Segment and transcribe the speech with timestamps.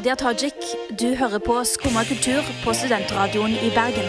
[0.00, 0.56] Hadia Tajik.
[0.96, 4.06] Du hører på Skumma kultur på studentradioen i Bergen.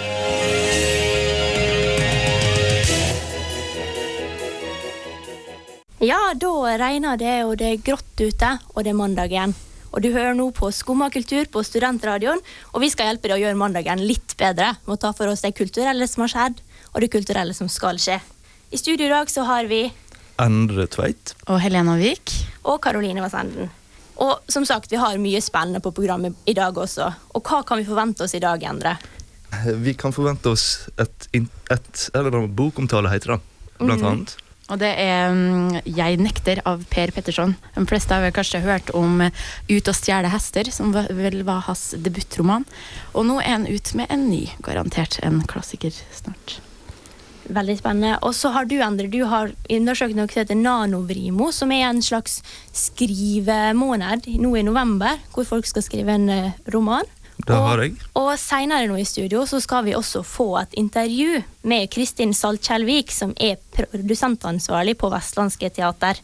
[6.00, 9.56] Ja, da regner det, og det er grått ute, og det er mandag igjen.
[9.92, 12.40] Og du hører nå på Skumma kultur på studentradioen,
[12.72, 15.44] og vi skal hjelpe deg å gjøre mandagen litt bedre med å ta for oss
[15.44, 16.64] det kulturelle som har skjedd,
[16.94, 18.22] og det kulturelle som skal skje.
[18.72, 19.90] I studio i dag så har vi
[20.40, 21.36] Endre Tveit.
[21.52, 22.38] Og Helena Vik.
[22.64, 23.81] og Karoline Vassenden.
[24.22, 27.10] Og som sagt, vi har mye spennende på programmet i dag også.
[27.34, 28.96] Og hva kan vi forvente oss i dag, Endre?
[29.82, 33.42] Vi kan forvente oss et, et eller annet bokomtale, heter det.
[33.82, 34.38] Blant annet.
[34.72, 37.58] Og det er mm, 'Jeg nekter' av Per Petterson.
[37.76, 39.32] De fleste har vel kanskje hørt om eh,
[39.68, 42.66] 'Ut og stjele hester', som vel var hans debutroman.
[43.14, 46.62] Og nå er han ut med en ny, garantert en klassiker snart.
[47.52, 48.18] Veldig spennende.
[48.24, 52.04] Og så har du, Endre, du har undersøkt noe som heter Nanovrimo, som er en
[52.06, 52.40] slags
[52.76, 57.08] skrivemåned nå i november, hvor folk skal skrive en eh, roman.
[57.42, 57.96] Det har jeg.
[58.20, 63.12] Og senere nå i studio så skal vi også få et intervju med Kristin Saltkjellvik,
[63.12, 66.22] som er produsentansvarlig på Vestlandske Teater.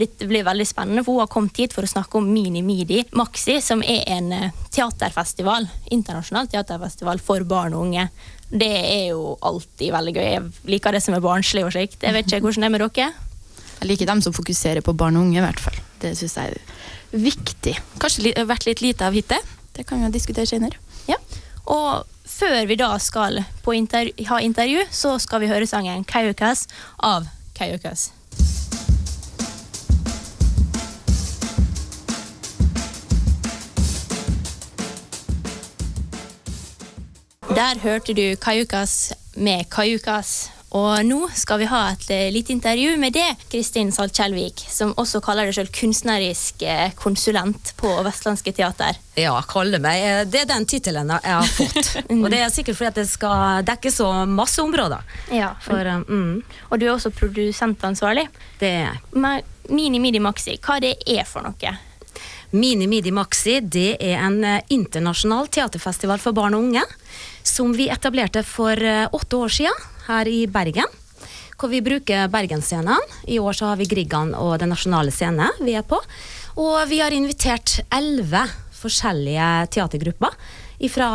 [0.00, 3.02] Dette blir veldig spennende, for hun har kommet hit for å snakke om Mini Midi
[3.18, 8.06] Maxi, som er en eh, teaterfestival, internasjonal teaterfestival for barn og unge.
[8.48, 10.28] Det er jo alltid veldig gøy.
[10.30, 12.00] Jeg liker det som er barnslig og slikt.
[12.02, 13.10] Jeg vet ikke hvordan det er med dere.
[13.80, 15.76] Jeg liker dem som fokuserer på barn og unge, i hvert fall.
[16.00, 17.74] Det syns jeg er viktig.
[18.00, 19.44] Kanskje li vært litt lite av hittil.
[19.76, 20.80] Det kan vi diskutere senere.
[21.08, 21.16] Ja.
[21.70, 26.66] Og før vi da skal på inter ha intervju, så skal vi høre sangen Kaukas
[26.96, 28.10] av Kaukas.
[37.60, 40.48] Der hørte du Kajukas med Kajukas.
[40.72, 45.18] Og nå skal vi ha et eh, lite intervju med det, Kristin Saltkjellvik, som også
[45.20, 48.96] kaller deg selv kunstnerisk eh, konsulent på Vestlandske Teater.
[49.18, 49.98] Ja, kalle meg.
[50.06, 51.90] eh, Det er den tittelen jeg har fått.
[52.22, 55.04] Og det er sikkert fordi at det skal dekke så masse områder.
[55.34, 58.28] Ja, For, mm, Og du er også produsentansvarlig.
[58.62, 59.44] det er jeg.
[59.68, 61.76] Mini Midi Maxi, hva det er for noe?
[62.54, 66.82] Mini Midi Maxi det er en internasjonal teaterfestival for barn og unge.
[67.42, 70.88] Som vi etablerte for eh, åtte år siden her i Bergen.
[71.60, 73.00] Hvor vi bruker Bergensscenen.
[73.28, 75.98] I år så har vi Griggan og Den nasjonale scene vi er på.
[76.60, 78.46] Og vi har invitert elleve
[78.80, 80.36] forskjellige teatergrupper
[80.88, 81.08] fra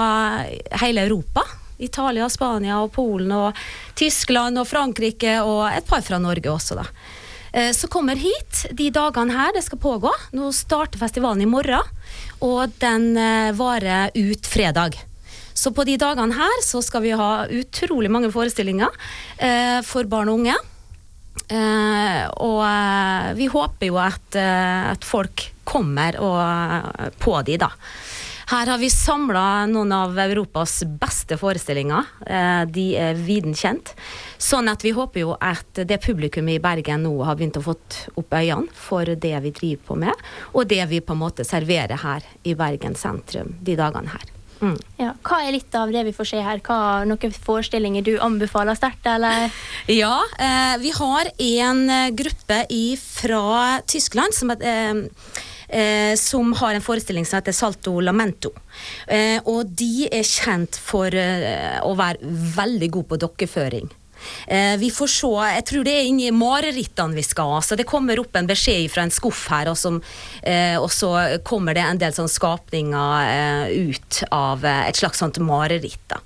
[0.82, 1.42] hele Europa.
[1.78, 3.58] Italia, Spania og Polen og
[3.98, 6.86] Tyskland og Frankrike og et par fra Norge også, da.
[7.52, 10.12] Eh, Så kommer hit de dagene her det skal pågå.
[10.38, 11.84] Nå starter festivalen i morgen,
[12.40, 14.96] og den eh, varer ut fredag.
[15.56, 18.92] Så på de dagene her så skal vi ha utrolig mange forestillinger
[19.40, 20.58] eh, for barn og unge.
[21.46, 27.58] Eh, og eh, vi håper jo at, eh, at folk kommer og, eh, på de,
[27.62, 27.72] da.
[28.46, 32.12] Her har vi samla noen av Europas beste forestillinger.
[32.28, 33.96] Eh, de er viden kjent.
[34.38, 38.04] Sånn at vi håper jo at det publikummet i Bergen nå har begynt å fått
[38.14, 41.98] opp øynene for det vi driver på med, og det vi på en måte serverer
[42.06, 44.35] her i Bergen sentrum de dagene her.
[44.66, 44.78] Mm.
[44.98, 46.62] Ja, hva er litt av det vi får se her?
[46.66, 49.52] Hva, noen forestillinger du anbefaler sterkt, eller?
[50.02, 52.64] Ja, eh, vi har en eh, gruppe
[53.06, 55.04] fra Tyskland som, eh,
[55.70, 58.56] eh, som har en forestilling som heter Salto Lamento.
[59.08, 63.94] Eh, og de er kjent for eh, å være veldig gode på dokkeføring.
[64.48, 67.58] Eh, vi får se, jeg tror det er inni marerittene vi skal.
[67.66, 70.02] Så det kommer opp en beskjed fra en skuff her, og, som,
[70.44, 75.42] eh, og så kommer det en del sånn skapninger eh, ut av et slags sånt
[75.44, 76.02] mareritt.
[76.12, 76.22] da.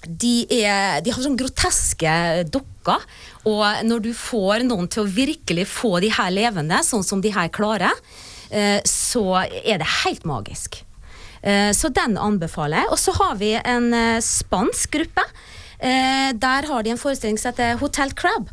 [0.00, 2.12] De, er, de har sånn groteske
[2.48, 3.02] dukker.
[3.44, 7.32] og når du får noen til å virkelig få de her levende, sånn som de
[7.34, 7.92] her klarer,
[8.88, 10.80] så er det helt magisk.
[11.76, 12.90] Så den anbefaler jeg.
[12.90, 13.92] Og så har vi en
[14.24, 15.26] spansk gruppe.
[15.80, 18.50] Eh, Der har de en forestilling som heter Hotel Crab.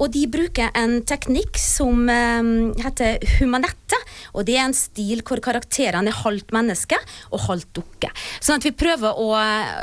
[0.00, 2.50] Og de bruker en teknikk som eh,
[2.82, 3.98] heter humanette.
[4.34, 6.98] Og det er en stil hvor karakterene er halvt menneske
[7.30, 8.10] og halvt dukke.
[8.40, 9.28] Sånn at vi prøver å,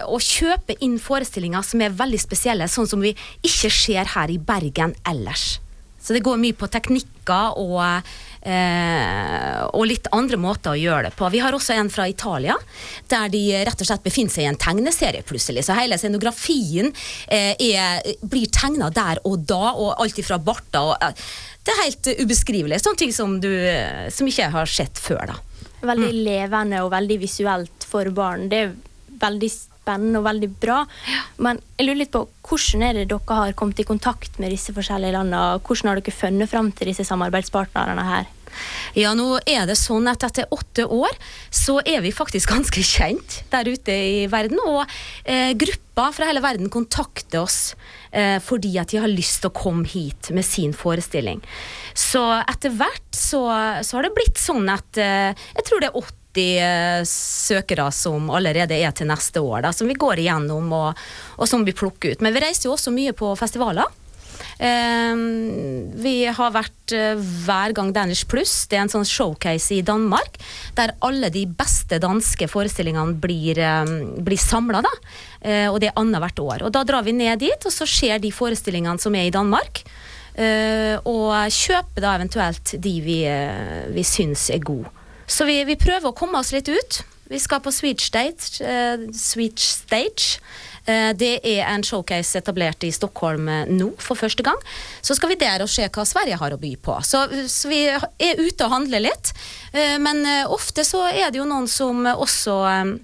[0.10, 3.14] å kjøpe inn forestillinger som er veldig spesielle, sånn som vi
[3.46, 5.58] ikke ser her i Bergen ellers.
[6.07, 8.06] Så det går mye på teknikker og,
[8.48, 11.27] eh, og litt andre måter å gjøre det på.
[11.33, 12.56] Vi har også en fra Italia,
[13.12, 15.65] der de rett og slett befinner seg i en tegneserie plutselig.
[15.68, 16.94] Så hele scenografien
[17.27, 21.27] eh, er, blir tegna der og da, og alt ifra barter og eh,
[21.68, 22.80] Det er helt ubeskrivelig.
[22.80, 25.42] Sånne ting som du eh, som ikke har sett før, da.
[25.83, 28.48] Veldig levende og veldig visuelt for barn.
[28.48, 28.71] Det er
[29.19, 29.50] veldig
[29.88, 30.84] spennende og veldig bra.
[31.39, 34.75] Men jeg lurer litt på hvordan er det dere har kommet i kontakt med disse
[34.75, 35.62] forskjellige landene?
[35.63, 38.34] Hvordan har dere funnet fram til disse samarbeidspartnerne her?
[38.98, 41.13] Ja, nå er det sånn at etter åtte år
[41.54, 44.62] så er vi faktisk ganske kjent der ute i verden.
[44.66, 44.84] Og
[45.24, 47.75] eh, grupper fra hele verden kontakter oss
[48.12, 51.42] eh, fordi at de har lyst til å komme hit med sin forestilling.
[51.98, 53.44] Så etter hvert så,
[53.84, 57.92] så har det blitt sånn at eh, jeg tror det er åtte 50 eh, søkere
[57.92, 61.07] som allerede er til neste år, da, som vi går igjennom og,
[61.38, 62.22] og som vi plukker ut.
[62.22, 63.88] Men vi reiser jo også mye på festivaler.
[64.60, 68.66] Ehm, vi har vært eh, hver gang Danish Plus.
[68.69, 70.38] Det er en sånn showcase i Danmark
[70.78, 74.84] der alle de beste danske forestillingene blir, um, blir samla.
[75.42, 76.68] Eh, og det er annethvert år.
[76.68, 79.86] Og Da drar vi ned dit, og så ser de forestillingene som er i Danmark.
[80.38, 83.16] Og kjøper da eventuelt de vi,
[83.89, 84.92] vi syns er gode.
[85.27, 87.01] Så vi, vi prøver å komme oss litt ut.
[87.27, 88.63] Vi skal på Switch Stage.
[88.63, 90.39] Uh, Switch Stage.
[90.88, 94.56] Uh, Det er en showcase etablert i Stockholm eh, nå for første gang.
[95.03, 96.95] Så skal vi der og se hva Sverige har å by på.
[97.03, 99.33] Så, så vi er ute og handler litt.
[99.75, 102.95] Uh, Men eh, ofte så er det jo noen som også um,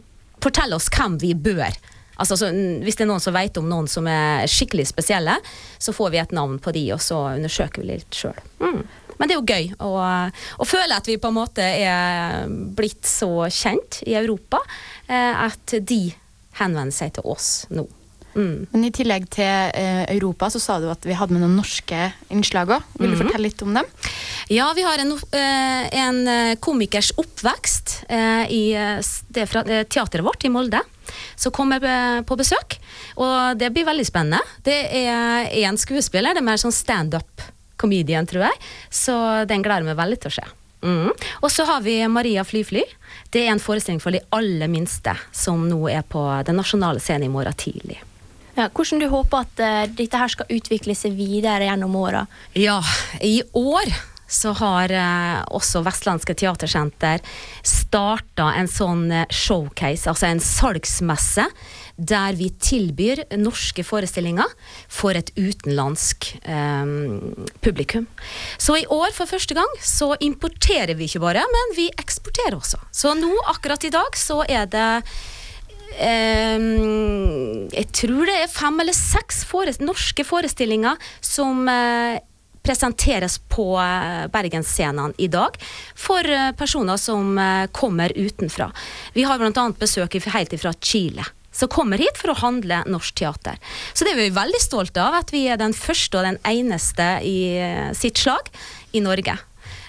[0.43, 1.75] forteller oss hvem vi bør.
[2.15, 2.47] Altså, så,
[2.85, 5.33] hvis det er noen som vet om noen som er skikkelig spesielle,
[5.81, 8.37] så får vi et navn på de, og så undersøker vi litt sjøl.
[9.23, 9.91] Men det er jo gøy å,
[10.59, 14.59] å føle at vi på en måte er blitt så kjent i Europa
[15.07, 16.01] eh, at de
[16.59, 17.87] henvender seg til oss nå.
[18.33, 18.65] Mm.
[18.71, 19.45] Men i tillegg til
[19.77, 22.87] eh, Europa, så sa du at vi hadde med noen norske innslag òg.
[22.97, 23.89] Vil du fortelle litt om dem?
[24.51, 30.25] Ja, vi har en, eh, en eh, komikers oppvekst eh, i eh, det fra teateret
[30.25, 30.81] vårt i Molde.
[31.37, 31.83] Som kommer
[32.25, 32.77] på besøk.
[33.21, 34.39] Og det blir veldig spennende.
[34.65, 36.73] Det er en skuespiller, det er mer sånn
[37.73, 38.53] standup-comedian, tror jeg.
[38.89, 40.45] Så den gleder meg veldig til å se.
[40.83, 41.11] Mm.
[41.41, 42.83] Og så har vi Maria Flyfly.
[43.31, 47.29] Det er en forestilling for de aller minste, som nå er på Den nasjonale scenen
[47.29, 48.01] i morgen tidlig.
[48.55, 52.27] Ja, hvordan du håper at uh, dette her skal utvikle seg videre gjennom åra?
[52.53, 52.83] Ja,
[53.21, 53.89] i år
[54.33, 57.21] så har eh, også Vestlandske Teatersenter
[57.65, 61.45] starta en sånn eh, showcase, altså en salgsmesse,
[61.95, 64.49] der vi tilbyr norske forestillinger
[64.91, 68.07] for et utenlandsk um, publikum.
[68.57, 72.81] Så i år for første gang så importerer vi ikke bare, men vi eksporterer også.
[72.89, 74.89] Så nå, akkurat i dag, så er det
[76.01, 82.17] um, jeg tror det er fem eller seks forest norske forestillinger som eh,
[82.63, 85.57] presenteres på eh, Bergensscenene i dag
[85.95, 88.71] for eh, personer som eh, kommer utenfra.
[89.13, 89.69] Vi har bl.a.
[89.79, 91.25] besøk helt fra Chile.
[91.53, 93.59] Som kommer hit for å handle norsk teater.
[93.93, 97.05] Så det er vi veldig stolte av, at vi er den første og den eneste
[97.21, 98.49] i sitt slag
[98.97, 99.35] i Norge.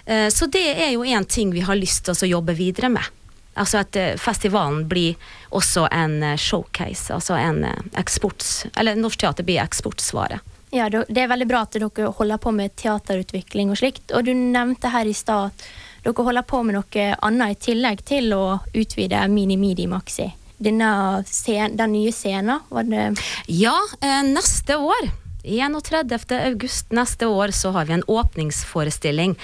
[0.04, 3.08] Så det er jo en ting vi har lyst til å jobbe videre med.
[3.56, 5.16] Altså at festivalen blir
[5.56, 7.64] også en showcase, altså en
[7.96, 8.66] eksports...
[8.76, 10.42] Eller norsk teater blir eksportsvare.
[10.74, 14.10] Ja, Det er veldig bra at dere holder på med teaterutvikling og slikt.
[14.10, 15.66] Og du nevnte her i stad at
[16.02, 20.26] dere holder på med noe annet i tillegg til å utvide Mini Midi Maxi.
[20.58, 23.12] Denne scen den nye scenen, var det
[23.46, 25.12] Ja, eh, neste år,
[25.44, 26.34] 31.
[26.40, 29.36] august neste år, så har vi en åpningsforestilling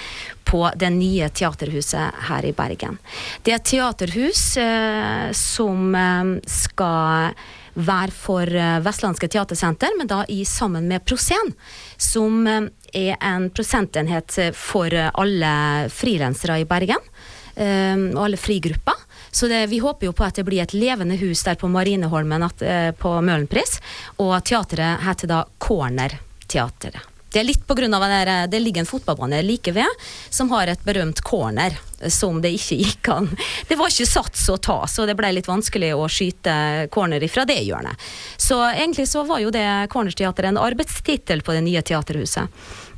[0.43, 2.97] på det nye teaterhuset her i Bergen.
[3.43, 7.35] Det er et teaterhus eh, som eh, skal
[7.73, 11.53] være for eh, Vestlandske Teatersenter, men da i sammen med Proscen,
[11.97, 15.53] som eh, er en prosentenhet for eh, alle
[15.93, 17.11] frilansere i Bergen.
[17.51, 18.95] og alle frigrupper.
[19.31, 22.43] Så det, vi håper jo på at det blir et levende hus der på Marineholmen
[22.43, 23.79] eh, på Møhlenpris.
[24.23, 27.10] Og teateret heter da Corner-teateret.
[27.31, 29.87] Det er litt av at det, det ligger en fotballbane like ved,
[30.29, 33.29] som har et berømt corner, eh, som det ikke gikk an.
[33.69, 37.45] Det var ikke sats å ta, så det ble litt vanskelig å skyte corner ifra
[37.47, 37.95] det hjørnet.
[38.35, 42.51] Så egentlig så var jo det Cornerteatret en arbeidstittel på det nye teaterhuset.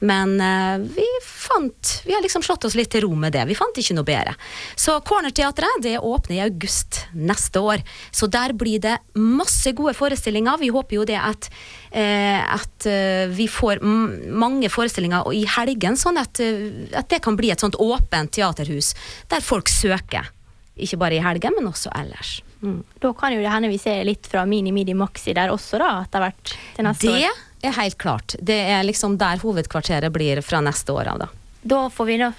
[0.03, 3.45] Men eh, vi fant Vi har liksom slått oss litt til ro med det.
[3.47, 4.35] Vi fant ikke noe bedre.
[4.75, 7.83] Så Cornerteatret det åpner i august neste år.
[8.11, 10.59] Så der blir det masse gode forestillinger.
[10.59, 11.49] Vi håper jo det at,
[11.91, 17.53] eh, at eh, vi får mange forestillinger i helgen, sånn at, at det kan bli
[17.53, 18.93] et sånt åpent teaterhus
[19.31, 20.31] der folk søker.
[20.73, 22.41] Ikke bare i helgen, men også ellers.
[22.63, 22.79] Mm.
[23.03, 25.95] Da kan jo det hende vi ser litt fra Mini Midi Maxi der også, da,
[26.05, 27.41] etter hvert til neste Det år.
[27.69, 28.35] Er helt klart.
[28.39, 31.29] Det er liksom der hovedkvarteret blir fra neste år av, da.
[31.63, 32.31] Da får vi da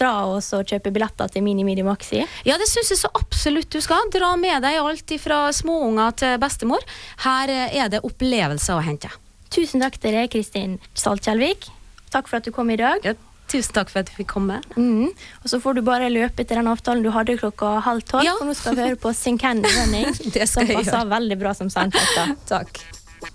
[0.00, 2.22] dra oss og kjøpe billetter til Mini Midi Maxi.
[2.48, 4.08] Ja, det syns jeg så absolutt du skal.
[4.14, 6.80] Dra med deg alt fra småunger til bestemor.
[7.26, 9.10] Her eh, er det opplevelser å hente.
[9.52, 11.68] Tusen takk til deg, Kristin Saltkjellvik.
[12.14, 13.04] Takk for at du kom i dag.
[13.04, 13.12] Ja,
[13.52, 14.62] tusen takk for at du fikk komme.
[14.72, 15.12] Mm.
[15.12, 18.38] Og så får du bare løpe til den avtalen du hadde klokka halv tolv, Ja.
[18.40, 20.08] for nå skal vi høre på Sing Candy Running.
[20.32, 22.40] Det skal som passer veldig bra som soundtrack.
[22.48, 22.84] Takk.
[23.22, 23.30] Der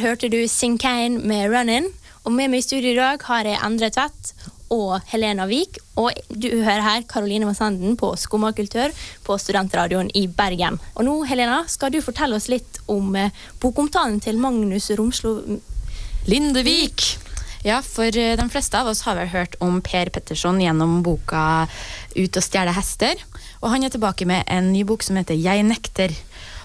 [0.00, 1.92] hørte du Sing Kane med Runnin'.
[2.24, 4.32] Og med meg i studio i dag har jeg Endre Tvedt
[4.70, 5.76] og Helena Vik.
[6.00, 8.88] Og du hører her Karoline Vassenden på Skummakultur
[9.24, 10.80] på Studentradioen i Bergen.
[10.94, 15.60] Og nå, Helena, skal du fortelle oss litt om eh, bokomtalen til Magnus Romslo
[16.28, 17.04] Lindevik.
[17.64, 21.66] Ja, for eh, de fleste av oss har vel hørt om Per Petterson gjennom boka
[22.16, 23.20] Ut og stjele hester.
[23.60, 26.14] Og han er tilbake med en ny bok som heter Jeg nekter.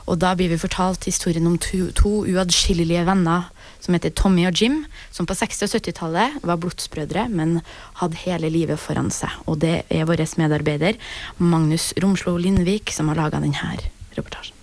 [0.05, 3.49] Og da blir vi fortalt historien om to, to uatskillelige venner
[3.81, 4.83] som heter Tommy og Jim,
[5.13, 7.59] som på 60- og 70-tallet var blodsbrødre, men
[8.01, 9.33] hadde hele livet foran seg.
[9.49, 10.99] Og det er vår medarbeider
[11.37, 13.75] Magnus Romslo Lindvik som har laga denne
[14.17, 14.54] reportasjen.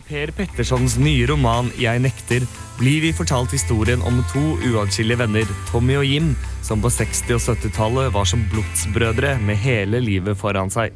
[0.00, 2.46] I Per Pettersons nye roman 'Jeg nekter'
[2.78, 6.30] blir vi fortalt historien om to uatskillelige venner, Tommy og Jim,
[6.64, 10.94] som på 60- og 70-tallet var som blodsbrødre med hele livet foran seg.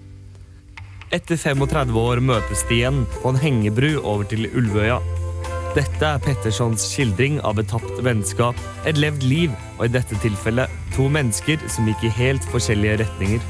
[1.13, 5.03] Etter 35 år møtes de igjen på en hengebru over til Ulvøya.
[5.75, 8.57] Dette er Pettersons skildring av et tapt vennskap,
[8.87, 13.45] et levd liv, og i dette tilfellet to mennesker som gikk i helt forskjellige retninger.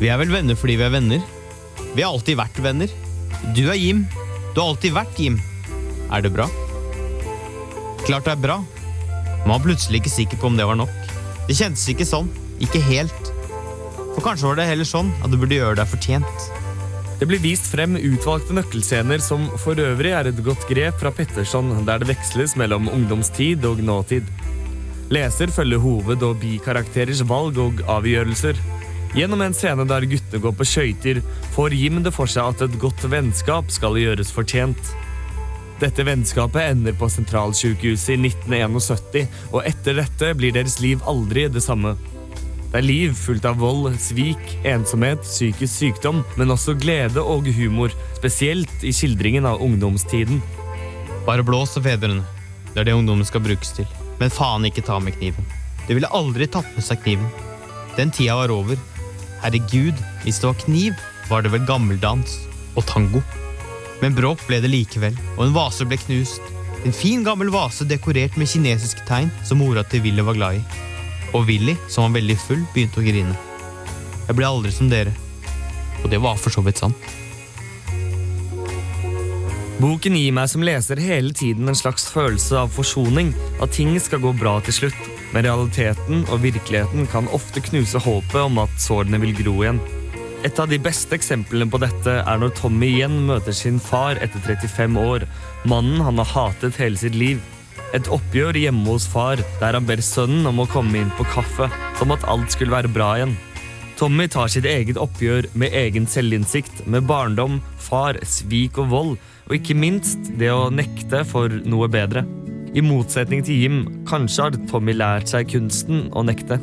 [0.00, 1.20] Vi er vel venner fordi vi er venner.
[1.92, 2.88] Vi har alltid vært venner.
[3.52, 4.06] Du er Jim.
[4.54, 5.38] Du har alltid vært Jim.
[6.12, 6.48] Er det bra?
[8.06, 8.58] Klart det er bra.
[9.44, 10.92] Man var plutselig ikke sikker på om det var nok.
[11.48, 12.30] Det kjentes ikke sånn.
[12.64, 13.32] Ikke helt.
[14.14, 16.48] For kanskje var det heller sånn at du burde gjøre deg fortjent.
[17.18, 21.72] Det blir vist frem utvalgte nøkkelscener som for øvrig er et godt grep fra Petterson,
[21.86, 24.26] der det veksles mellom ungdomstid og nåtid.
[25.14, 28.58] Leser følger hoved- og bikarakterers valg og avgjørelser.
[29.16, 31.20] Gjennom en scene der guttene går på skøyter,
[31.54, 34.92] får Jim det for seg at et godt vennskap skal gjøres fortjent.
[35.78, 41.62] Dette vennskapet ender på sentralsykehuset i 1971, og etter dette blir deres liv aldri det
[41.64, 41.94] samme.
[42.68, 47.94] Det er liv fullt av vold, svik, ensomhet, psykisk sykdom, men også glede og humor,
[48.18, 50.42] spesielt i skildringen av ungdomstiden.
[51.24, 52.26] Bare blås og fedrene.
[52.74, 53.88] Det er det ungdommen skal brukes til.
[54.20, 55.46] Men faen ikke ta med kniven.
[55.86, 57.30] De ville aldri tatt med seg kniven.
[57.96, 58.76] Den tida var over.
[59.42, 62.38] Herregud, hvis det var kniv, var det vel gammeldans
[62.76, 63.22] og tango.
[64.02, 66.42] Men bråk ble det likevel, og en vase ble knust.
[66.86, 70.84] En fin, gammel vase dekorert med kinesiske tegn som mora til Willy var glad i.
[71.34, 73.34] Og Willy, som var veldig full, begynte å grine.
[74.28, 75.14] Jeg ble aldri som dere.
[76.04, 77.08] Og det var for så vidt sant.
[79.78, 83.28] Boken gir meg som leser hele tiden en slags følelse av forsoning,
[83.62, 88.40] at ting skal gå bra til slutt, men realiteten og virkeligheten kan ofte knuse håpet
[88.42, 89.78] om at sårene vil gro igjen.
[90.46, 94.42] Et av de beste eksemplene på dette er når Tommy igjen møter sin far etter
[94.42, 95.28] 35 år,
[95.70, 97.38] mannen han har hatet hele sitt liv.
[97.94, 101.70] Et oppgjør hjemme hos far, der han ber sønnen om å komme inn på kaffe,
[102.02, 103.38] som at alt skulle være bra igjen.
[103.98, 109.18] Tommy tar sitt eget oppgjør med egen selvinnsikt, med barndom, far, svik og vold,
[109.48, 112.24] og ikke minst det å nekte for noe bedre.
[112.76, 113.78] I motsetning til Jim,
[114.08, 116.60] kanskje har Tommy lært seg kunsten å nekte.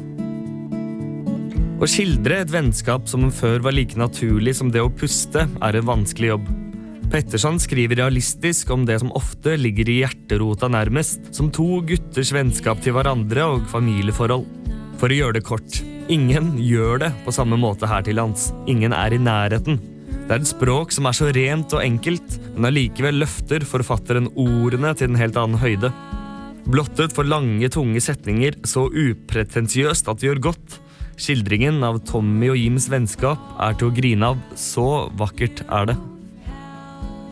[1.76, 5.90] Å skildre et vennskap som før var like naturlig som det å puste, er en
[5.90, 6.46] vanskelig jobb.
[7.12, 12.82] Petterson skriver realistisk om det som ofte ligger i hjerterota nærmest, som to gutters vennskap
[12.86, 14.48] til hverandre og familieforhold.
[15.02, 18.50] For å gjøre det kort, ingen gjør det på samme måte her til lands.
[18.72, 19.82] Ingen er i nærheten.
[20.26, 24.96] Det er et språk som er så rent og enkelt, men allikevel løfter forfatteren ordene
[24.98, 25.92] til en helt annen høyde.
[26.66, 30.80] Blottet for lange, tunge setninger så upretensiøst at det gjør godt.
[31.22, 34.42] Skildringen av Tommy og Jims vennskap er til å grine av.
[34.58, 35.98] Så vakkert er det.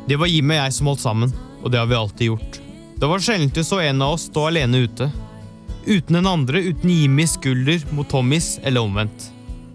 [0.06, 2.64] Det var Jim og jeg som holdt sammen, og det har vi alltid gjort.
[3.02, 5.10] Det var sjelden du så en av oss stå alene ute.
[5.90, 9.32] Uten den andre, uten Jimmys skulder mot Tommys, eller omvendt.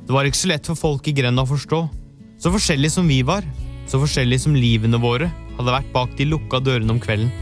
[0.06, 1.88] Det var ikke så lett for folk i grenda å forstå.
[2.38, 3.42] Så forskjellig som vi var,
[3.90, 5.26] så forskjellig som livene våre
[5.56, 7.32] hadde vært bak de lukka dørene om kvelden.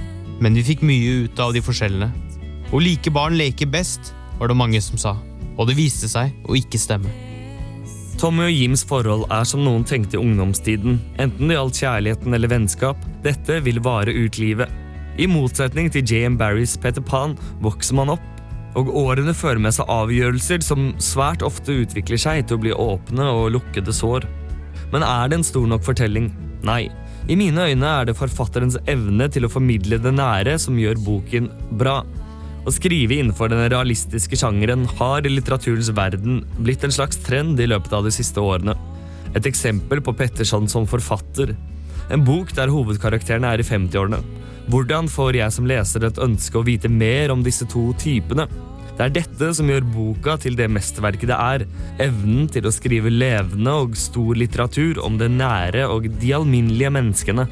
[0.40, 2.08] Men vi fikk mye ut av de forskjellene.
[2.70, 5.12] Hvor like barn leker best, var det mange som sa.
[5.56, 7.12] Og det viste seg å ikke stemme.
[8.16, 10.96] Tommy og Jims forhold er som noen tenkte i ungdomstiden.
[11.20, 13.04] Enten det gjaldt kjærligheten eller vennskap.
[13.24, 14.72] Dette vil vare ut livet.
[15.20, 16.40] I motsetning til J.M.
[16.40, 18.24] Barrys Peter Pan vokser man opp,
[18.76, 23.28] og årene fører med seg avgjørelser som svært ofte utvikler seg til å bli åpne
[23.36, 24.24] og lukkede sår.
[24.92, 26.30] Men er det en stor nok fortelling?
[26.66, 26.86] Nei.
[27.26, 31.48] I mine øyne er det forfatterens evne til å formidle det nære som gjør boken
[31.80, 32.00] bra.
[32.66, 37.68] Å skrive innenfor den realistiske sjangeren har i litteraturens verden blitt en slags trend i
[37.70, 38.74] løpet av de siste årene.
[39.38, 41.54] Et eksempel på Petterson som forfatter.
[42.10, 44.22] En bok der hovedkarakterene er i 50-årene.
[44.70, 48.48] Hvordan får jeg som leser et ønske å vite mer om disse to typene?
[48.96, 51.64] Det er dette som gjør boka til det mesterverket det er.
[52.00, 57.44] Evnen til å skrive levende og stor litteratur om det nære og de alminnelige menneskene.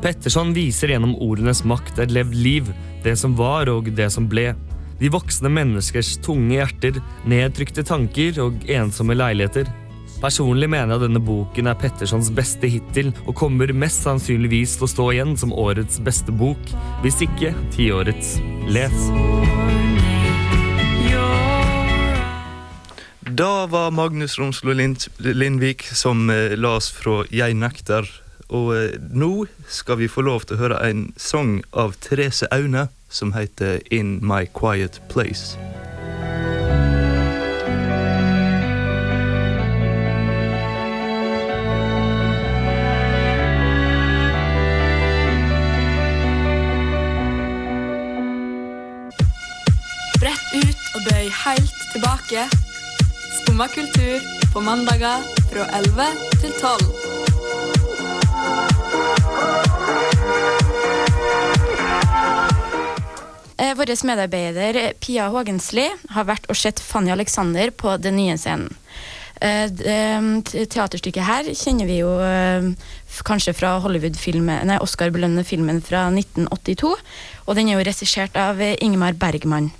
[0.00, 2.72] Petterson viser gjennom ordenes makt et levd liv,
[3.04, 4.54] det som var og det som ble.
[4.96, 9.68] De voksne menneskers tunge hjerter, nedtrykte tanker og ensomme leiligheter.
[10.22, 14.92] Personlig mener jeg denne boken er Pettersons beste hittil, og kommer mest sannsynligvis til å
[14.94, 18.38] stå igjen som årets beste bok, hvis ikke tiårets.
[18.72, 20.15] Les!
[23.36, 28.08] Da var Magnus Romslo Lind Lindvik som eh, las fra Jeg nekter.
[28.48, 32.86] Og eh, nå skal vi få lov til å høre en sang av Therese Aune
[33.12, 35.58] som heter In My Quiet Place.
[50.22, 52.48] Brett ut og bøy helt tilbake.
[53.46, 54.20] Skumma kultur
[54.52, 56.06] på mandager fra 11
[56.40, 57.96] til 12.
[63.58, 68.74] Eh, Vår medarbeider Pia Hågensli har vært og sett Fanny Alexander på Den nye scenen.
[69.40, 72.10] Eh, eh, te- Teaterstykket her kjenner vi jo
[73.24, 76.96] kanskje fra Hollywood-filmen, Oscar-belønnede filmen fra 1982.
[77.46, 79.70] Og den er jo regissert av Ingemar Bergman.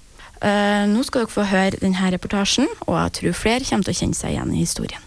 [0.43, 4.01] Eh, Nå skal dere få høre denne reportasjen, og jeg tror flere kommer til å
[4.03, 5.07] kjenne seg igjen i historien.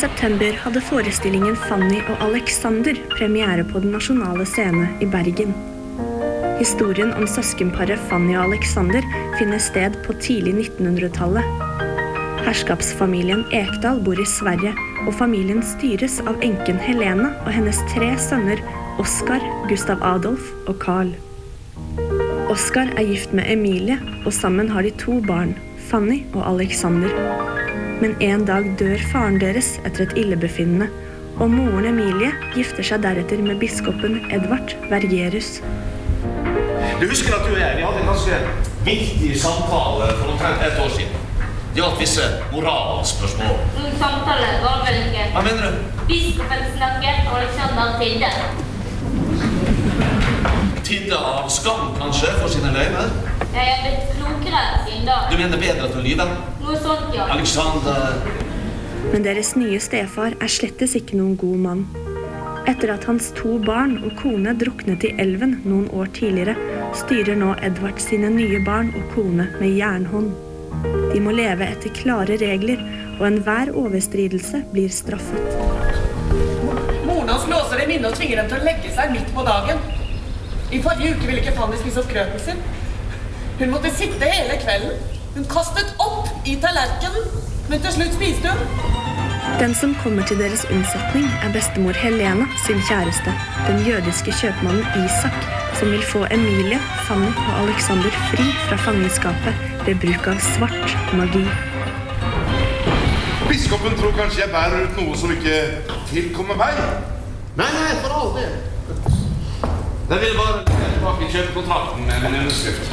[0.00, 5.52] september hadde forestillingen Fanny og Alexander premiere på Den nasjonale scene i Bergen.
[6.60, 9.04] Historien om søskenparet Fanny og Alexander
[9.38, 11.99] finner sted på tidlig 1900-tallet.
[12.46, 14.72] Herskapsfamilien Ekdal bor i Sverige,
[15.06, 18.60] og familien styres av enken Helene og hennes tre sønner
[19.00, 21.12] Oskar, Gustav Adolf og Carl.
[22.50, 25.54] Oskar er gift med Emilie, og sammen har de to barn,
[25.90, 27.12] Fanny og Alexander.
[28.00, 30.90] Men en dag dør faren deres etter et illebefinnende,
[31.40, 35.58] og moren Emilie gifter seg deretter med biskopen Edvard Vergerus.
[37.00, 38.40] Du husker at du og jeg vi hadde en ganske
[38.84, 41.19] viktig samtale for omtrent et år siden.
[41.74, 43.58] Det gjaldt visse moralspørsmål.
[43.98, 45.76] Samtale var vel ikke Hva mener du?
[46.08, 48.30] Biskopen snakket, og Alexander tidde.
[50.88, 53.14] Tidde av skam, kanskje, for sine løgner?
[53.54, 55.20] Jeg er blitt klokere siden da.
[55.30, 56.28] Du mener bedre til å lyve?
[56.64, 57.28] Noe sånt, ja.
[57.36, 58.18] Alexander
[59.12, 61.86] Men deres nye stefar er slettes ikke noen god mann.
[62.66, 66.58] Etter at hans to barn og kone druknet i elven noen år tidligere,
[66.98, 70.49] styrer nå Edvard sine nye barn og kone med jernhånd.
[71.12, 72.82] De må leve etter klare regler,
[73.18, 75.56] og enhver overstridelse blir straffet.
[77.04, 79.82] Moren hans låser dem inne og tvinger dem til å legge seg midt på dagen.
[80.70, 82.62] I forrige uke ville ikke Fanny spise opp grøten sin.
[83.58, 84.96] Hun måtte sitte hele kvelden.
[85.34, 87.26] Hun kastet opp i tallerkenen,
[87.70, 88.98] men til slutt spiste hun.
[89.60, 93.34] Den som kommer til deres unnsetning, er bestemor Helena sin kjæreste,
[93.66, 95.36] den jødiske kjøpmannen Isak,
[95.78, 96.78] som vil få Emilie,
[97.08, 99.54] Fanny og Alexander fri fra fangenskapet
[99.86, 101.42] ved bruk av svart magi.
[103.48, 105.56] Biskopen tror kanskje jeg bærer ut noe som ikke
[106.12, 106.78] tilkommer meg.
[107.58, 108.52] Nei, nei, for all del.
[110.10, 112.86] Den vil bare tilbake kjøpekontrakten med min underskrift.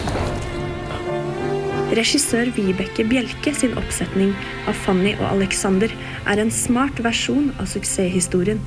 [1.98, 4.34] Regissør Vibeke Bjelke sin oppsetning
[4.68, 5.94] av Fanny og Alexander
[6.28, 8.60] er en smart versjon av suksesshistorien.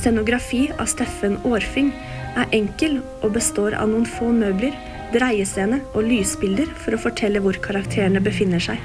[0.00, 1.92] Scenografi av Steffen Aarfing
[2.40, 4.74] er enkel og består av noen få møbler,
[5.14, 8.78] dreiescene og lysbilder for å fortelle hvor karakterene befinner seg.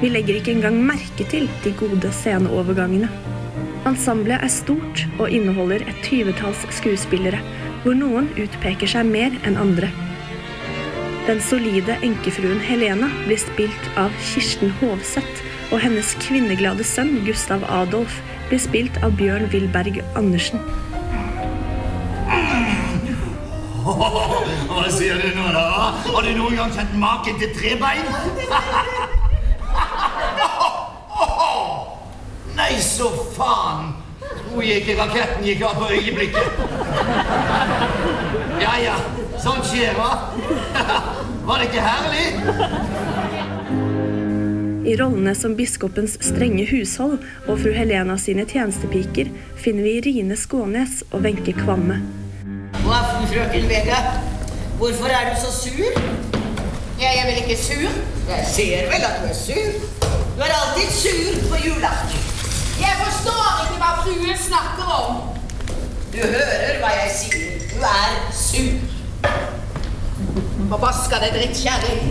[0.00, 3.08] Vi legger ikke engang merke til de gode sceneovergangene.
[3.88, 7.40] Ensemblet er stort og inneholder et tyvetalls skuespillere,
[7.84, 9.90] hvor noen utpeker seg mer enn andre.
[11.24, 18.18] Den solide enkefruen Helena blir spilt av Kirsten Hovseth, og hennes kvinneglade sønn Gustav Adolf
[18.50, 20.60] blir spilt av Bjørn Wilberg Andersen.
[24.74, 25.64] Hva sier du nå, da?
[26.02, 28.06] Har du noen gang kjent maken til trebein?
[32.58, 33.06] Nei, så
[33.36, 33.92] faen!
[34.24, 36.48] Tror jeg ikke raketten gikk av på øyeblikket.
[38.62, 38.96] Ja, ja.
[39.42, 40.10] Sånt skjer, hva?
[41.46, 42.26] Var det ikke herlig?
[44.90, 51.02] I rollene som biskopens strenge hushold og fru Helena sine tjenestepiker finner vi Rine Skånes
[51.12, 52.02] og Wenche Kvamme.
[52.82, 54.33] God aften, frøken Vega.
[54.78, 55.90] Hvorfor er du så sur?
[57.00, 57.90] Jeg er vel ikke sur?
[58.30, 59.70] Jeg ser vel at du er sur.
[60.36, 62.18] Du er alltid sur på julaften.
[62.80, 65.20] Jeg forstår ikke hva fruen snakker om.
[66.12, 67.46] Du hører hva jeg sier.
[67.70, 68.74] Du er sur.
[70.72, 72.02] Forbaska deg drittkjerring.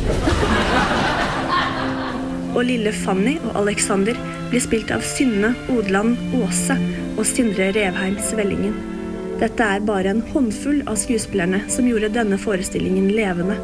[2.55, 4.15] Og lille Fanny og Alexander
[4.49, 6.79] blir spilt av Synne Odland Aase
[7.17, 8.92] og Sindre Revheim Svellingen.
[9.41, 13.57] Dette er bare en håndfull av skuespillerne som gjorde denne forestillingen levende.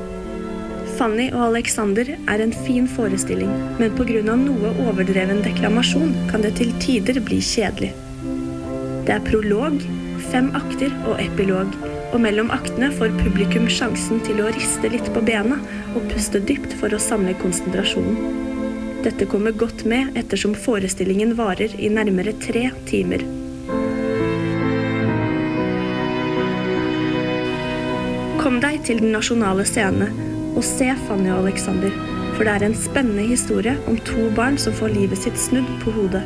[0.97, 4.35] Fanny og Alexander er en fin forestilling, men pga.
[4.35, 7.93] noe overdreven deklamasjon kan det til tider bli kjedelig.
[9.07, 9.79] Det er prolog,
[10.29, 11.71] fem akter og epilog,
[12.11, 15.61] og mellom aktene får publikum sjansen til å riste litt på bena
[15.95, 18.17] og puste dypt for å samle konsentrasjonen.
[19.05, 23.23] Dette kommer godt med ettersom forestillingen varer i nærmere tre timer.
[28.49, 30.07] Kom deg til Den nasjonale scene
[30.57, 31.93] og se Fanny og Alexander,
[32.33, 35.93] for det er en spennende historie om to barn som får livet sitt snudd på
[35.93, 36.23] hodet.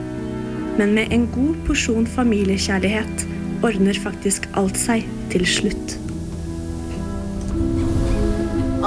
[0.80, 3.26] Men med en god porsjon familiekjærlighet
[3.68, 5.98] ordner faktisk alt seg til slutt.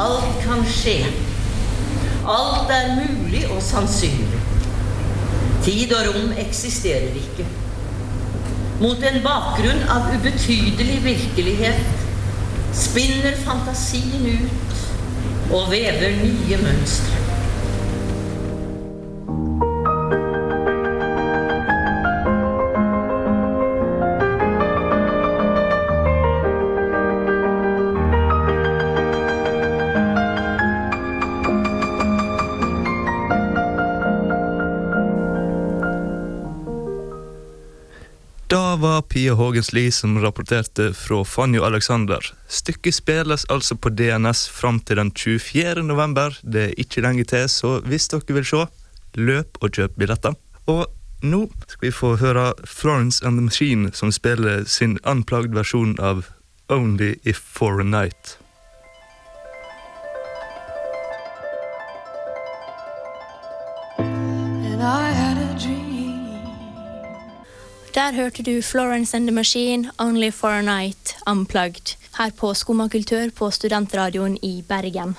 [0.01, 0.96] Alt kan skje.
[2.38, 4.40] Alt er mulig og sannsynlig.
[5.68, 7.44] Tid og rom eksisterer ikke.
[8.81, 11.96] Mot en bakgrunn av ubetydelig virkelighet
[12.77, 17.26] spinner fantasien ut og vever nye mønstre.
[39.27, 42.23] Pia Hågensli som rapporterte fra Fanny og Alexander.
[42.47, 45.83] Stykket spilles altså på DNS fram til den 24.
[45.83, 46.37] november.
[46.43, 48.62] Det er ikke lenge til, så hvis dere vil se,
[49.19, 50.39] løp og kjøp billetter.
[50.71, 50.87] Og
[51.27, 56.29] nå skal vi få høre Florence and the Machine som spiller sin unplugged versjon av
[56.71, 58.37] Only If For A Night.
[67.97, 73.31] Der hørte du Florence and the Machine, Only for a Night, Unplugged, her på Skummakultur
[73.33, 75.15] på Studentradioen i Bergen.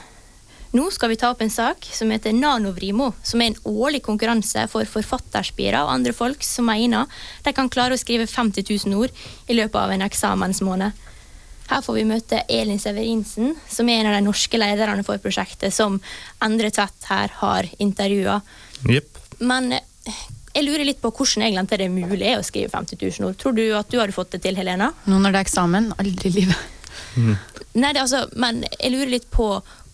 [0.77, 4.67] Nå skal vi ta opp en sak som heter Nanovrimo, som er en årlig konkurranse
[4.69, 7.09] for forfatterspirer og andre folk som mener
[7.47, 11.03] de kan klare å skrive 50 000 ord i løpet av en eksamensmåned.
[11.73, 15.73] Her får vi møte Elin Severinsen, som er en av de norske lederne for prosjektet,
[15.73, 15.97] som
[16.45, 18.37] Endre Tvedt her har intervjua.
[18.85, 19.23] Yep.
[19.41, 19.73] Men
[20.57, 23.37] jeg lurer litt på hvordan egentlig det er mulig å skrive 50 000 ord.
[23.37, 24.89] Tror du at du hadde fått det til, Helena?
[25.05, 26.63] Nå når det er eksamen, aldri i livet.
[27.77, 29.51] Nei, det, altså, men jeg lurer litt på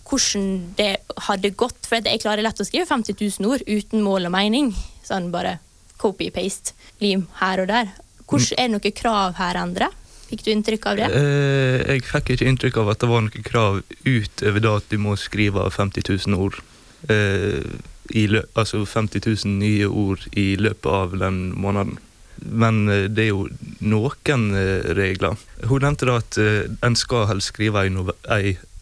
[0.07, 0.47] hvordan
[0.77, 0.93] det
[1.27, 1.89] hadde gått.
[1.89, 4.71] For jeg klarer lett å skrive 50 000 ord uten mål og mening.
[5.03, 5.57] Sånn bare
[5.99, 7.91] copy-paste, lim her og der.
[8.23, 9.91] Hvordan, er det noen krav her, Endre?
[10.29, 11.07] Fikk du inntrykk av det?
[11.13, 15.01] Eh, jeg fikk ikke inntrykk av at det var noen krav utover det at du
[15.01, 16.57] må skrive 50 000 ord.
[17.11, 17.67] Eh,
[18.53, 21.99] altså 50 000 nye ord i løpet av den måneden.
[22.43, 23.47] Men eh, det er jo
[23.79, 25.37] noen eh, regler.
[25.69, 28.01] Hun nevnte da at eh, en skal helst skrive en,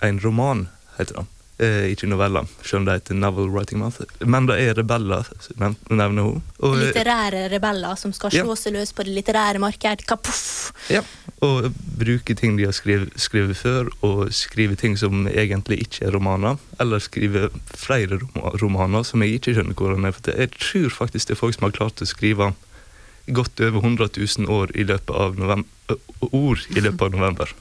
[0.02, 1.28] en roman, heter det.
[1.62, 4.00] Eh, ikke noveller, selv om det heter Novel Writing Month.
[4.26, 5.28] Men det er rebeller,
[5.62, 6.40] nev- nevner hun.
[6.58, 10.02] Og, eh, Litterære rebeller som skal slå seg løs på det litterære marked.
[10.10, 10.72] Kapuff!
[10.90, 11.04] Ja,
[11.46, 11.70] og
[12.00, 16.58] bruke ting de har skrevet, skrevet før, og skrive ting som egentlig ikke er romaner.
[16.80, 20.12] Eller skrive flere roma- romaner som jeg ikke skjønner hvordan er.
[20.18, 22.56] For jeg tror faktisk det er folk som har klart å skrive
[23.32, 25.68] godt over 100 000 år i løpet av november,
[26.34, 27.54] ord i løpet av november.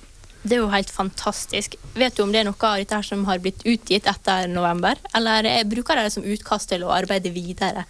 [0.42, 1.76] Det er jo helt fantastisk.
[1.94, 4.96] Vet du om det er noe av dette her som har blitt utgitt etter november?
[5.16, 7.84] Eller bruker dere det som utkast til å arbeide videre?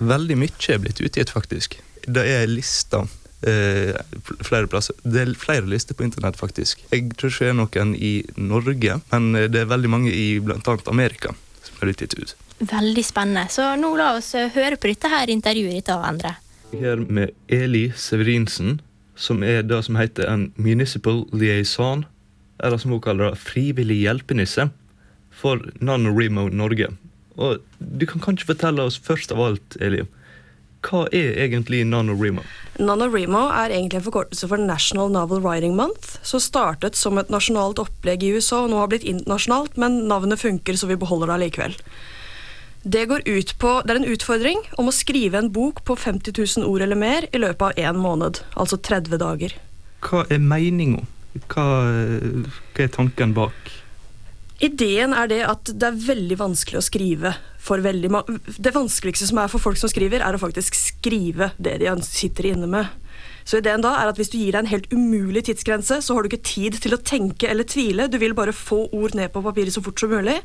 [0.00, 1.76] Veldig mye er blitt utgitt, faktisk.
[2.08, 3.04] Det er lister
[3.44, 3.96] eh,
[4.40, 4.96] flere plasser.
[5.02, 6.84] Det er flere lister på internett, faktisk.
[6.90, 10.38] Jeg tror ikke det er noen i Norge, men eh, det er veldig mange i
[10.40, 10.76] bl.a.
[10.88, 12.36] Amerika som er utgitt ut.
[12.60, 13.48] Veldig spennende.
[13.52, 16.36] Så nå la oss eh, høre på dette her intervjuet ditt av Endre.
[16.70, 18.78] Her med Eli Severinsen,
[19.20, 22.06] som er det som heter en municipal liaison,
[22.64, 24.70] eller som hun kaller det, frivillig hjelpenisse,
[25.30, 26.88] for NaNoWriMo Norge.
[27.40, 30.02] Og du kan kanskje fortelle oss først av alt, Eli,
[30.84, 32.42] hva er egentlig NaNoWriMo?
[32.80, 37.80] NaNoWriMo er egentlig en forkortelse for National Novel Writing Month, som startet som et nasjonalt
[37.82, 41.36] opplegg i USA og nå har blitt internasjonalt, men navnet funker, så vi beholder det
[41.36, 41.76] allikevel.
[42.82, 46.32] Det går ut på, det er en utfordring om å skrive en bok på 50
[46.32, 49.56] 000 ord eller mer i løpet av én måned, altså 30 dager.
[50.00, 51.04] Hva er meninga?
[51.52, 51.66] Hva,
[52.72, 53.74] hva er tanken bak?
[54.64, 59.28] Ideen er det at det er veldig vanskelig å skrive for veldig mange Det vanskeligste
[59.28, 62.88] som er for folk som skriver, er å faktisk skrive det de sitter inne med.
[63.44, 66.24] Så ideen da er at hvis du gir deg en helt umulig tidsgrense, så har
[66.24, 69.44] du ikke tid til å tenke eller tvile, du vil bare få ord ned på
[69.44, 70.38] papiret så fort som mulig.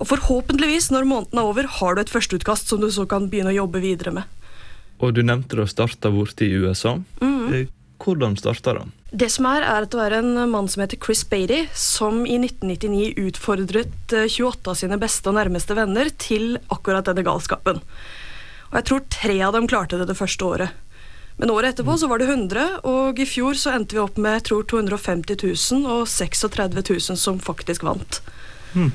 [0.00, 3.52] Og forhåpentligvis, når måneden er over, har du et førsteutkast som du så kan begynne
[3.54, 4.44] å jobbe videre med.
[5.02, 6.96] Og du nevnte det starte borte i USA.
[7.22, 7.66] Eh,
[8.04, 8.84] Hvordan starta det?
[9.14, 12.36] Det som er, er at det var en mann som heter Chris Beatty, som i
[12.40, 17.78] 1999 utfordret eh, 28 av sine beste og nærmeste venner til akkurat denne galskapen.
[18.70, 20.80] Og jeg tror tre av dem klarte det det første året.
[21.38, 24.38] Men året etterpå så var det 100, og i fjor så endte vi opp med
[24.38, 28.20] jeg tror 250 000 og 36 000 som faktisk vant.
[28.74, 28.92] Hm.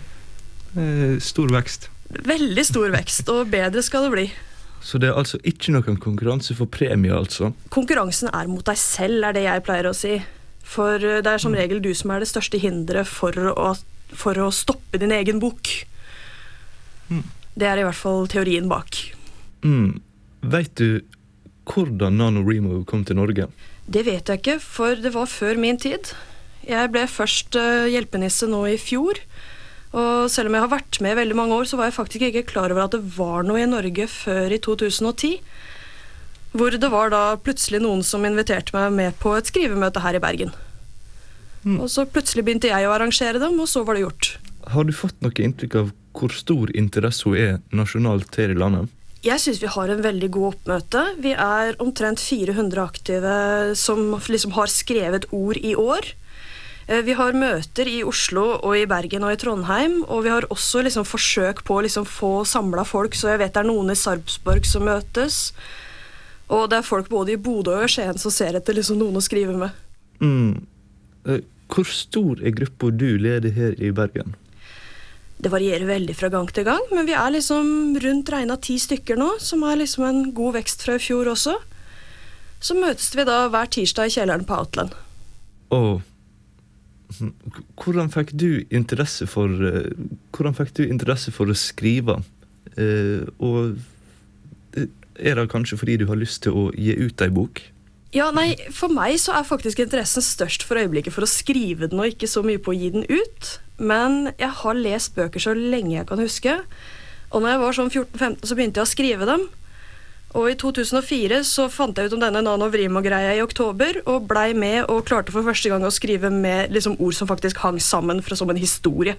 [0.78, 1.90] Eh, stor vekst.
[2.26, 4.28] Veldig stor vekst, og bedre skal det bli.
[4.86, 7.52] Så det er altså ikke noen konkurranse for premie, altså?
[7.74, 10.18] Konkurransen er mot deg selv, er det jeg pleier å si.
[10.64, 13.74] For eh, det er som regel du som er det største hinderet for å,
[14.14, 15.74] for å stoppe din egen bok.
[17.10, 17.26] Mm.
[17.60, 19.02] Det er i hvert fall teorien bak.
[19.66, 20.00] Mm.
[20.46, 21.02] Veit du
[21.70, 23.50] hvordan NaNoWriMo kom til Norge?
[23.90, 26.14] Det vet jeg ikke, for det var før min tid.
[26.70, 29.18] Jeg ble først eh, hjelpenisse nå i fjor.
[29.98, 32.26] Og selv om jeg har vært med i veldig mange år, så var jeg faktisk
[32.28, 35.40] ikke klar over at det var noe i Norge før i 2010.
[36.54, 40.22] Hvor det var da plutselig noen som inviterte meg med på et skrivemøte her i
[40.22, 40.54] Bergen.
[41.66, 44.30] Og så plutselig begynte jeg å arrangere dem, og så var det gjort.
[44.70, 48.90] Har du fått noe inntrykk av hvor stor interesse hun er nasjonalt her i landet?
[49.26, 51.02] Jeg syns vi har en veldig god oppmøte.
[51.20, 53.34] Vi er omtrent 400 aktive
[53.76, 56.14] som liksom har skrevet ord i år.
[56.90, 60.48] Eh, Vi har møter i Oslo og i Bergen og i Trondheim, og vi har
[60.50, 63.94] også liksom forsøk på å liksom få samla folk, så jeg vet det er noen
[63.94, 65.54] i Sarpsborg som møtes.
[66.50, 69.22] Og det er folk både i Bodø og Skien som ser etter liksom noen å
[69.22, 69.70] skrive med.
[70.20, 70.66] Mm.
[71.30, 74.34] Eh, Hvor stor er gruppa du leder her i Bergen?
[75.40, 79.16] Det varierer veldig fra gang til gang, men vi er liksom rundt regna ti stykker
[79.16, 81.54] nå, som er liksom en god vekst fra i fjor også.
[82.60, 84.98] Så møtes vi da hver tirsdag i kjelleren på Outland.
[85.70, 86.02] Og
[87.80, 89.90] hvordan fikk du interesse for eh,
[90.36, 92.20] Hvordan fikk du interesse for å skrive?
[92.78, 93.80] Eh, og
[94.78, 97.64] eh, er det kanskje fordi du har lyst til å gi ut ei bok?
[98.16, 102.02] Ja, nei, For meg så er faktisk interessen størst for øyeblikket for å skrive den,
[102.02, 103.52] og ikke så mye på å gi den ut.
[103.78, 106.56] Men jeg har lest bøker så lenge jeg kan huske.
[107.30, 109.46] Og når jeg var sånn 14-15, så begynte jeg å skrive dem.
[110.38, 114.52] Og i 2004 så fant jeg ut om denne Nano Vrimo-greia i oktober, og blei
[114.54, 118.22] med og klarte for første gang å skrive med liksom, ord som faktisk hang sammen
[118.22, 119.18] fra, som en historie.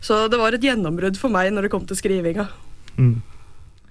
[0.00, 2.48] Så det var et gjennombrudd for meg når det kom til skrivinga.
[2.96, 3.18] Mm.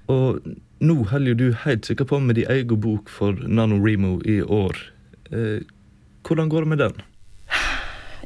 [0.09, 0.41] Og
[0.85, 4.81] nå holder du helt sikkert på med din egen bok for NaNoWriMo i år.
[5.29, 5.61] Eh,
[6.25, 7.03] hvordan går det med den?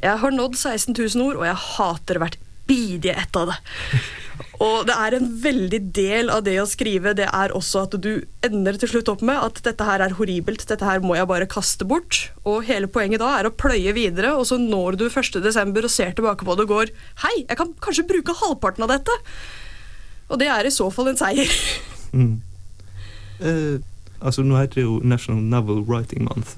[0.00, 3.60] Jeg har nådd 16 000 ord, og jeg hater hvert bidige ett av det.
[4.60, 8.10] Og det er en veldig del av det å skrive, det er også at du
[8.44, 11.48] ender til slutt opp med at dette her er horribelt, dette her må jeg bare
[11.48, 12.26] kaste bort.
[12.44, 15.40] Og hele poenget da er å pløye videre, og så når du 1.
[15.40, 16.92] desember og ser tilbake på det og går
[17.24, 19.16] Hei, jeg kan kanskje bruke halvparten av dette.
[20.28, 21.56] Og det er i så fall en seier.
[22.10, 22.40] Mm.
[23.38, 23.76] Eh,
[24.18, 26.56] altså, nå heter det jo National Novel Writing Month.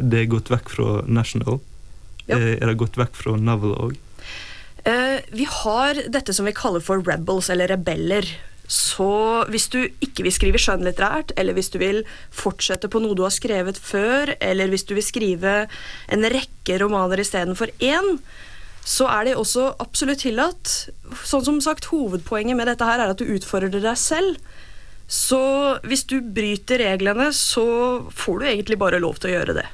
[0.00, 1.58] Det er gått vekk fra National.
[2.24, 2.38] Ja.
[2.38, 3.98] Eh, er det gått vekk fra Novel òg?
[4.84, 8.28] Eh, vi har dette som vi kaller for rebels, eller rebeller.
[8.70, 13.24] Så hvis du ikke vil skrive skjønnlitterært, eller hvis du vil fortsette på noe du
[13.26, 15.54] har skrevet før, eller hvis du vil skrive
[16.12, 18.18] en rekke romaner istedenfor én,
[18.84, 20.72] så er det også absolutt tillatt.
[21.24, 24.40] Sånn som sagt, Hovedpoenget med dette her er at du utfordrer deg selv.
[25.08, 25.40] Så
[25.84, 27.64] hvis du bryter reglene, så
[28.12, 29.66] får du egentlig bare lov til å gjøre det.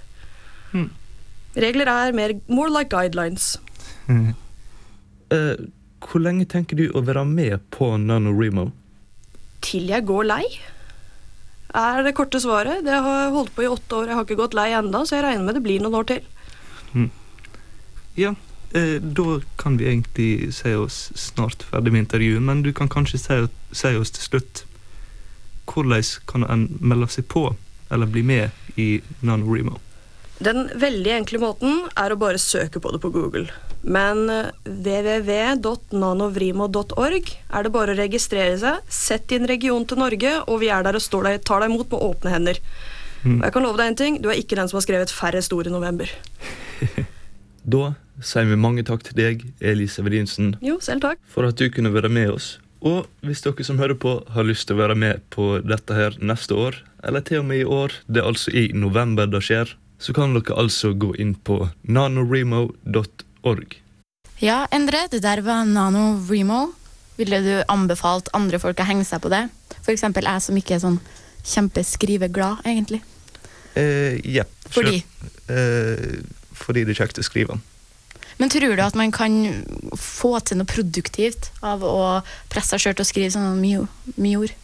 [1.58, 3.56] Regler er mer more like guidelines.
[5.30, 5.54] Eh,
[6.00, 8.70] hvor lenge tenker du å være med på NaNoWriMo?
[9.64, 10.44] Til jeg går lei,
[11.76, 12.84] er det korte svaret.
[12.86, 15.18] Det har jeg holdt på i åtte år, jeg har ikke gått lei enda, så
[15.18, 16.24] jeg regner med det blir noen år til.
[18.18, 18.34] Ja,
[18.74, 23.20] eh, da kan vi egentlig si oss snart ferdig med intervjuet, men du kan kanskje
[23.22, 23.38] si,
[23.72, 24.64] si oss til slutt
[25.70, 27.52] hvordan kan en melde seg på
[27.90, 29.78] eller bli med i NaNoWriMo?
[30.40, 33.46] Den veldig enkle måten er å bare søke på det på Google.
[33.82, 40.60] Men eh, www.nanovrimo.org er det bare å registrere seg, sett din region til Norge, og
[40.62, 42.56] vi er der og står deg, tar deg imot med åpne hender.
[43.20, 45.52] Og jeg kan love deg en ting, du er ikke den som har skrevet færrest
[45.56, 46.08] ord i november.
[47.60, 47.90] Da
[48.24, 51.18] sier vi mange takk til deg, Elise Vedinsen, Jo, selv takk.
[51.28, 52.54] for at du kunne være med oss.
[52.80, 56.16] Og hvis dere som hører på har lyst til å være med på dette her
[56.24, 59.76] neste år, eller til og med i år, det er altså i november det skjer,
[60.00, 61.68] så kan dere altså gå inn på
[63.42, 63.82] nanoremo.org.
[64.38, 66.72] Ja, Endre, det der var Nano Remo.
[67.16, 69.48] Ville du anbefalt andre folk å henge seg på det?
[69.82, 71.00] For eksempel jeg som ikke er sånn
[71.44, 73.02] kjempeskriveglad, egentlig.
[73.74, 74.44] Eh, ja.
[74.70, 75.04] Fordi?
[75.48, 76.22] Eh,
[76.54, 77.58] fordi det er kjekt å skrive.
[78.38, 79.64] Men tror du at man kan
[80.00, 83.84] få til noe produktivt av å presse seg sjøl til å skrive sånn mye,
[84.16, 84.54] mye ord?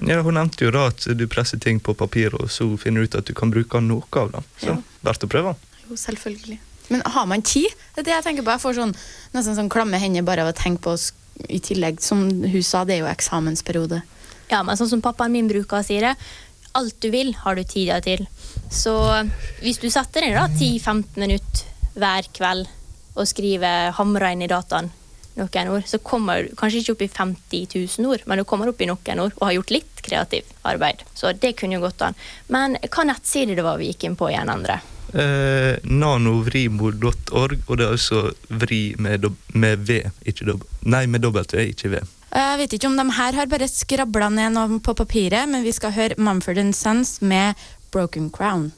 [0.00, 3.10] Ja, Hun nevnte jo da at du presser ting på papir, og så finner du
[3.10, 4.42] ut at du kan bruke noe av det.
[4.64, 4.74] Så
[5.06, 5.54] verdt å prøve.
[5.86, 6.58] Jo, selvfølgelig.
[6.90, 7.70] Men har man tid?
[7.94, 8.54] Det er det jeg tenker på.
[8.54, 8.94] Jeg får sånn,
[9.34, 11.10] nesten sånn klamme hender bare av å tenke på oss
[11.48, 12.02] i tillegg.
[12.02, 14.02] Som hun sa, det er jo eksamensperiode.
[14.50, 16.16] Ja, men sånn som pappaen min bruker å si det,
[16.74, 18.26] alt du vil, har du tida til.
[18.70, 18.94] Så
[19.62, 21.66] hvis du setter ned da 10-15 minutter
[21.98, 22.70] hver kveld
[23.18, 24.90] og skriver hamra inn i dataen
[25.38, 27.66] noen ord, så kommer du kanskje ikke opp i 50
[28.02, 31.04] 000 ord, men du kommer opp i noen ord og har gjort litt kreativt arbeid.
[31.14, 32.18] Så det kunne jo gått an.
[32.48, 34.80] Men hva nettside det var vi gikk inn på igjen, Endre?
[35.10, 39.26] Eh, nanovrimor.org, og det er altså vri med,
[39.58, 42.02] med V, ikke dob Nei, med dobbelt V, ikke V.
[42.30, 45.74] Jeg vet ikke om de her har bare skrabla ned noe på papiret, men vi
[45.74, 47.58] skal høre Mumford Sons med
[47.90, 48.70] Broken Crown.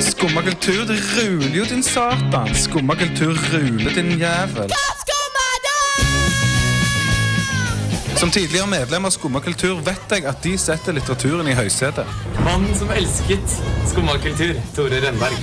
[0.00, 2.54] Skumma kultur, det ruler jo, din satan.
[2.54, 4.70] Skumma kultur ruler, din jævel.
[8.18, 12.06] Som tidligere medlem av Skumma kultur vet jeg at de setter litteraturen i høysetet.
[12.46, 13.58] Mannen som elsket
[13.90, 15.38] skummakultur, Tore Rønberg.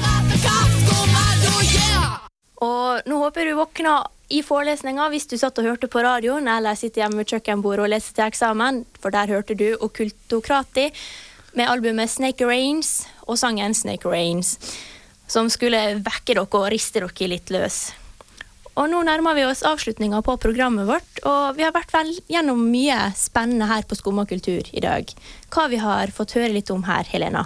[2.64, 4.00] Og nå håper du våkna
[4.32, 7.92] i forelesninga hvis du satt og hørte på radioen, eller sitter hjemme ved kjøkkenbordet og
[7.92, 10.90] leser til eksamen, for der hørte du Okkultokrati
[11.56, 14.56] med albumet Snake Rains og sangen Snake Rains,
[15.28, 17.86] som skulle vekke dere og riste dere litt løs.
[18.76, 21.94] Og nå nærmer vi oss avslutninga på programmet vårt, og vi har vært
[22.28, 25.08] gjennom mye spennende her på Skumma kultur i dag.
[25.48, 27.46] Hva vi har fått høre litt om her, Helena?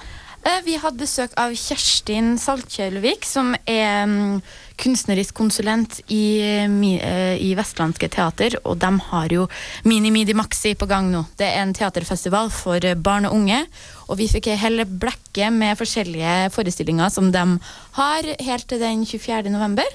[0.49, 4.39] Eh, Vi hadde besøk av Kjerstin Saltkjølvik, som er mm,
[4.79, 8.57] kunstnerisk konsulent i, eh, eh, i Vestlandske Teater.
[8.63, 9.47] Og de har jo
[9.85, 11.25] Mini Midi Maxi på gang nå.
[11.37, 13.61] Det er en teaterfestival for barn og unge.
[14.09, 17.45] Og vi fikk hele blekket med forskjellige forestillinger som de
[17.99, 19.51] har helt til den 24.
[19.53, 19.85] november.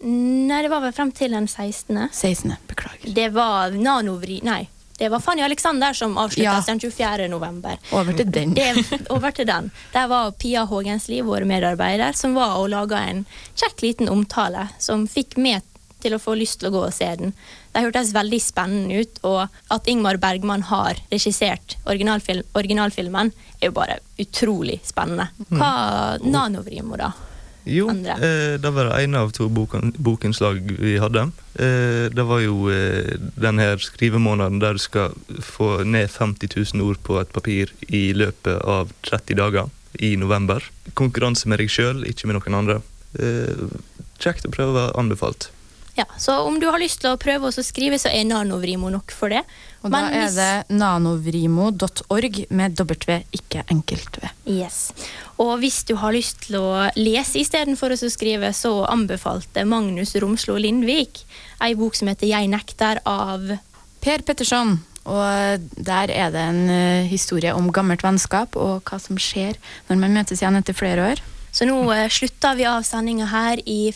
[0.00, 2.08] Nei, det var vel frem til den 16.
[2.14, 2.56] 16.
[2.70, 3.14] Beklager.
[3.14, 4.40] Det var Nanovri...
[4.46, 4.66] Nei.
[4.98, 6.62] Det var Fanny Alexander som avslutta Ja.
[6.66, 7.28] den 24.
[7.28, 7.78] november.
[7.92, 8.54] Over til den.
[8.54, 8.72] Det,
[9.14, 9.70] over til den.
[9.92, 15.06] Der var Pia Hågensli, vår medarbeider, som var og laga en kjekk liten omtale som
[15.08, 15.62] fikk meg
[16.02, 17.32] til å få lyst til å gå og se den.
[17.74, 23.72] Det hørtes veldig spennende ut, og at Ingmar Bergman har regissert originalfilm, originalfilmen, er jo
[23.74, 25.28] bare utrolig spennende.
[25.50, 27.12] Hva Nanovrimo, da?
[27.68, 31.26] Jo, eh, det var det ene av to boken, bokenslag vi hadde.
[31.54, 36.86] Eh, det var jo eh, den her skrivemåneden der du skal få ned 50 000
[36.86, 39.68] ord på et papir i løpet av 30 dager
[40.00, 40.64] i november.
[40.98, 42.80] Konkurranse med deg sjøl, ikke med noen andre.
[43.20, 43.68] Eh,
[44.18, 45.50] kjekt å prøve, anbefalt.
[45.98, 49.10] Ja, så om du har lyst til å prøve å skrive, så er Nanovrimo nok
[49.10, 49.42] for det.
[49.86, 54.30] Og da er det nanovrimo.org med W, ikke enkelt V.
[54.50, 54.90] Yes.
[55.38, 60.58] Og hvis du har lyst til å lese istedenfor å skrive, så anbefalte Magnus Romslo
[60.58, 61.22] Lindvik
[61.62, 63.46] ei bok som heter Jeg nekter av
[64.02, 64.78] Per Petterson.
[65.08, 69.56] Og der er det en eh, historie om gammelt vennskap og hva som skjer
[69.88, 71.22] når man møtes igjen etter flere år.
[71.54, 73.88] Så nå eh, slutter vi av sendinga her i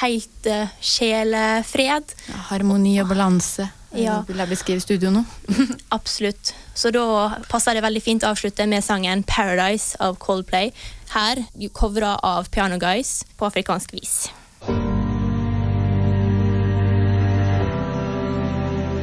[0.00, 2.16] helt eh, sjelefred.
[2.50, 3.68] Harmoni og balanse.
[3.94, 4.22] Ja.
[4.26, 5.24] Vil jeg beskrive studio nå?
[5.98, 6.54] Absolutt.
[6.74, 7.04] Så da
[7.50, 10.72] passer det veldig fint å avslutte med sangen 'Paradise' av Coldplay.
[11.14, 14.28] Her covra av Piano Guys på afrikansk vis.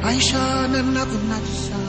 [0.04, 1.84] Aisha nana kunatsa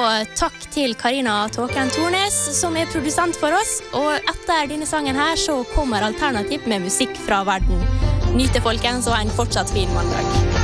[0.00, 3.80] Og takk til Karina Tåken Tornes, som er produsent for oss.
[3.92, 7.84] Og etter denne sangen her så kommer Alternativ med musikk fra verden.
[8.32, 10.59] Nyt det, folkens, og ha en fortsatt fin mandag.